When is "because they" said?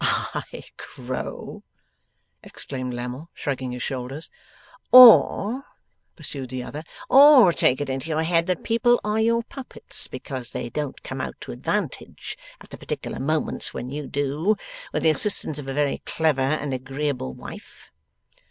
10.07-10.71